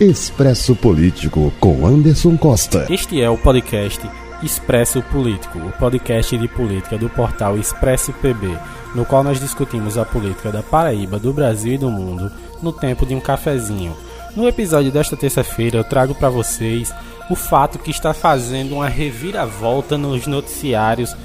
[0.00, 2.84] Expresso Político com Anderson Costa.
[2.90, 4.00] Este é o podcast
[4.42, 8.58] Expresso Político, o podcast de política do portal Expresso PB,
[8.92, 12.28] no qual nós discutimos a política da Paraíba, do Brasil e do mundo
[12.60, 13.96] no tempo de um cafezinho.
[14.34, 16.92] No episódio desta terça-feira eu trago para vocês
[17.30, 21.16] o fato que está fazendo uma reviravolta nos noticiários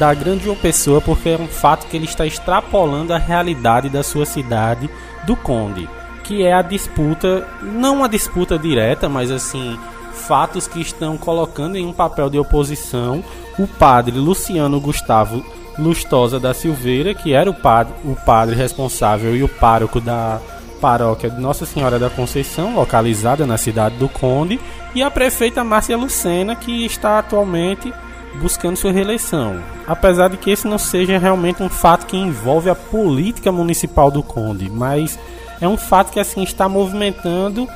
[0.00, 4.26] da grande Pessoa, porque é um fato que ele está extrapolando a realidade da sua
[4.26, 4.90] cidade
[5.24, 5.88] do Conde,
[6.26, 9.78] que é a disputa, não uma disputa direta, mas assim,
[10.12, 13.22] fatos que estão colocando em um papel de oposição
[13.58, 15.44] o padre Luciano Gustavo
[15.78, 20.40] Lustosa da Silveira, que era o padre, o padre responsável e o pároco da
[20.80, 24.58] paróquia de Nossa Senhora da Conceição, localizada na cidade do Conde,
[24.94, 27.92] e a prefeita Márcia Lucena, que está atualmente
[28.40, 29.60] buscando sua reeleição.
[29.86, 34.22] Apesar de que esse não seja realmente um fato que envolve a política municipal do
[34.22, 35.18] Conde, mas
[35.60, 37.68] é um fato que assim está movimentando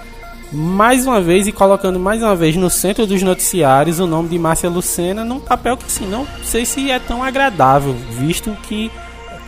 [0.52, 4.38] mais uma vez e colocando mais uma vez no centro dos noticiários o nome de
[4.38, 8.90] Márcia Lucena num papel que assim, não sei se é tão agradável, visto que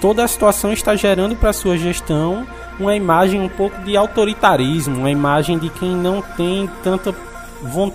[0.00, 2.46] toda a situação está gerando para sua gestão
[2.78, 7.14] uma imagem um pouco de autoritarismo, uma imagem de quem não tem tanta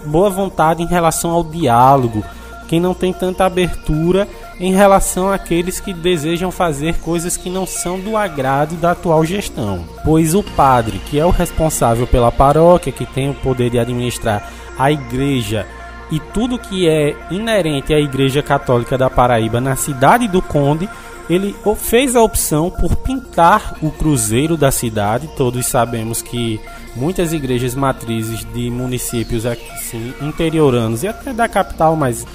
[0.05, 2.23] boa vontade em relação ao diálogo,
[2.67, 4.27] quem não tem tanta abertura
[4.59, 9.85] em relação àqueles que desejam fazer coisas que não são do agrado da atual gestão.
[10.03, 14.51] Pois o padre, que é o responsável pela paróquia, que tem o poder de administrar
[14.77, 15.65] a igreja
[16.09, 20.89] e tudo que é inerente à Igreja Católica da Paraíba na cidade do Conde,
[21.29, 25.29] ele fez a opção por pintar o cruzeiro da cidade.
[25.35, 26.61] Todos sabemos que
[26.95, 32.25] muitas igrejas matrizes de municípios assim, interioranos e até da capital, mas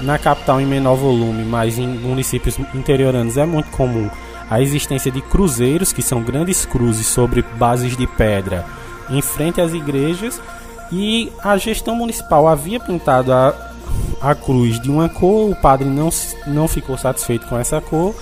[0.00, 4.08] na capital em menor volume, mas em municípios interioranos é muito comum
[4.50, 8.64] a existência de cruzeiros, que são grandes cruzes sobre bases de pedra
[9.10, 10.40] em frente às igrejas.
[10.90, 13.54] E a gestão municipal havia pintado a,
[14.22, 16.08] a cruz de uma cor, o padre não,
[16.46, 18.14] não ficou satisfeito com essa cor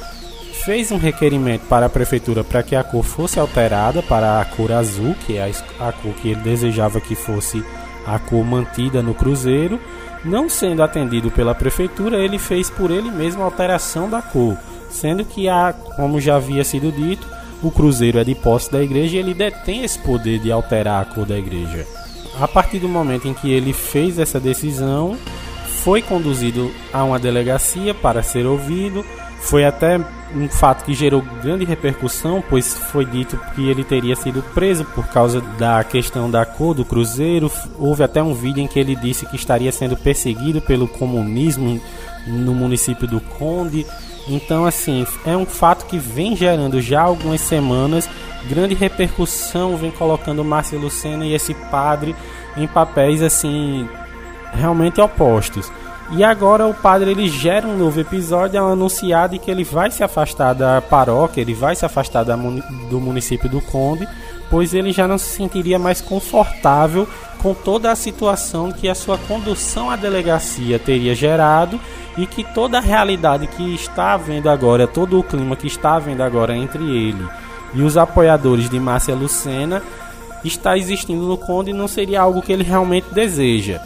[0.67, 4.73] fez um requerimento para a prefeitura para que a cor fosse alterada para a cor
[4.73, 7.65] azul, que é a, a cor que ele desejava que fosse
[8.07, 9.81] a cor mantida no cruzeiro.
[10.25, 14.57] Não sendo atendido pela prefeitura, ele fez por ele mesmo a alteração da cor,
[14.91, 17.27] sendo que, a, como já havia sido dito,
[17.63, 21.05] o cruzeiro é de posse da igreja e ele detém esse poder de alterar a
[21.05, 21.87] cor da igreja.
[22.41, 25.17] A partir do momento em que ele fez essa decisão,
[25.83, 29.05] foi conduzido a uma delegacia para ser ouvido.
[29.47, 29.99] Foi até
[30.35, 35.07] um fato que gerou grande repercussão, pois foi dito que ele teria sido preso por
[35.07, 37.51] causa da questão da cor do cruzeiro.
[37.79, 41.81] Houve até um vídeo em que ele disse que estaria sendo perseguido pelo comunismo
[42.27, 43.87] no município do Conde.
[44.29, 48.09] Então, assim, é um fato que vem gerando já algumas semanas
[48.49, 52.15] grande repercussão, vem colocando Márcia Lucena e esse padre
[52.57, 53.89] em papéis assim
[54.53, 55.71] realmente opostos.
[56.13, 59.91] E agora o padre ele gera um novo episódio ao anunciar de que ele vai
[59.91, 64.07] se afastar da paróquia, ele vai se afastar da, do município do Conde,
[64.49, 67.09] pois ele já não se sentiria mais confortável
[67.43, 71.81] com toda a situação que a sua condução à delegacia teria gerado
[72.17, 76.23] e que toda a realidade que está havendo agora, todo o clima que está havendo
[76.23, 77.27] agora entre ele
[77.75, 79.83] e os apoiadores de Márcia Lucena
[80.45, 83.81] está existindo no Conde não seria algo que ele realmente deseja.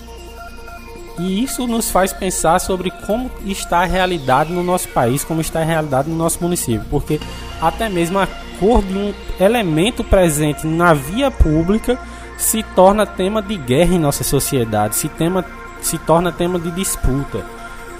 [1.21, 5.61] E isso nos faz pensar sobre como está a realidade no nosso país, como está
[5.61, 7.21] a realidade no nosso município, porque
[7.61, 8.27] até mesmo a
[8.59, 11.99] cor de um elemento presente na via pública
[12.39, 15.45] se torna tema de guerra em nossa sociedade, se, tema,
[15.83, 17.45] se torna tema de disputa.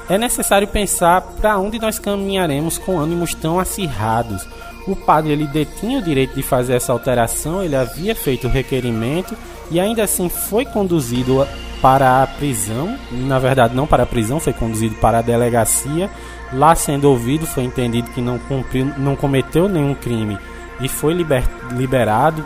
[0.09, 4.49] É necessário pensar para onde nós caminharemos com ânimos tão acirrados.
[4.89, 9.37] O padre ele detinha o direito de fazer essa alteração, ele havia feito o requerimento
[9.71, 11.47] e ainda assim foi conduzido
[11.81, 16.11] para a prisão, na verdade não para a prisão, foi conduzido para a delegacia.
[16.53, 20.39] Lá sendo ouvido, foi entendido que não cumpriu, não cometeu nenhum crime
[20.81, 22.45] e foi liber, liberado.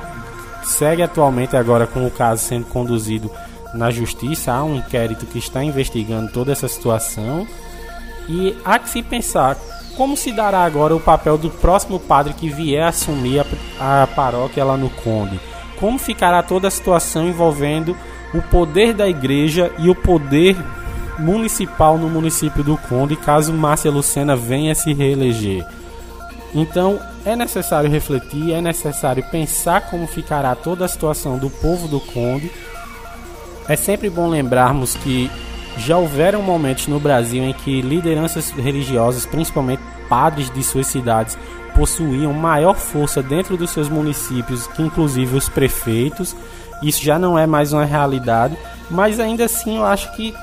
[0.62, 3.30] Segue atualmente agora com o caso sendo conduzido
[3.74, 4.52] na justiça.
[4.52, 7.46] Há um inquérito que está investigando toda essa situação.
[8.28, 9.56] E há que se pensar
[9.96, 13.44] como se dará agora o papel do próximo padre que vier assumir
[13.78, 15.38] a, a paróquia lá no Conde.
[15.78, 17.96] Como ficará toda a situação envolvendo
[18.34, 20.56] o poder da igreja e o poder
[21.18, 25.64] municipal no município do Conde, caso Márcia Lucena venha se reeleger.
[26.54, 32.00] Então, é necessário refletir, é necessário pensar como ficará toda a situação do povo do
[32.00, 32.50] Conde.
[33.68, 35.30] É sempre bom lembrarmos que
[35.78, 41.36] já houveram momentos no Brasil em que lideranças religiosas, principalmente padres de suas cidades,
[41.74, 46.36] possuíam maior força dentro dos seus municípios que inclusive os prefeitos.
[46.82, 48.56] Isso já não é mais uma realidade,
[48.90, 50.34] mas ainda assim eu acho que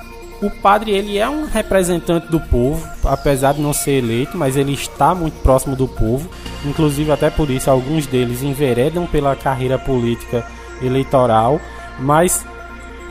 [0.41, 4.73] o padre ele é um representante do povo, apesar de não ser eleito, mas ele
[4.73, 6.27] está muito próximo do povo.
[6.65, 10.43] Inclusive até por isso alguns deles enveredam pela carreira política
[10.81, 11.61] eleitoral,
[11.99, 12.43] mas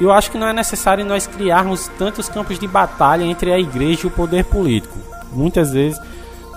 [0.01, 4.01] eu acho que não é necessário nós criarmos tantos campos de batalha entre a igreja
[4.05, 4.99] e o poder político.
[5.33, 6.01] Muitas vezes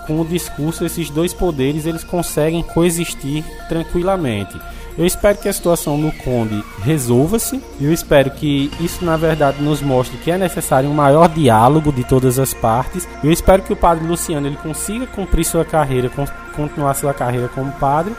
[0.06, 4.60] com o discurso esses dois poderes eles conseguem coexistir tranquilamente.
[4.96, 7.60] Eu espero que a situação no Conde resolva-se.
[7.80, 12.04] Eu espero que isso, na verdade, nos mostre que é necessário um maior diálogo de
[12.04, 13.08] todas as partes.
[13.22, 16.10] Eu espero que o padre Luciano ele consiga cumprir sua carreira,
[16.54, 18.14] continuar sua carreira como padre.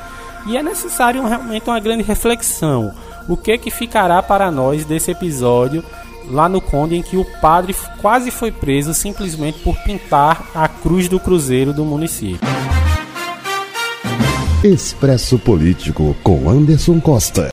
[0.46, 2.94] E é necessário realmente uma grande reflexão.
[3.28, 5.84] O que que ficará para nós desse episódio
[6.30, 11.08] lá no Conde em que o padre quase foi preso simplesmente por pintar a cruz
[11.08, 12.65] do cruzeiro do município?
[14.66, 17.44] Expresso Político com Anderson Costa.